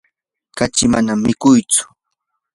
[0.57, 1.83] kachi manam mikuytsu.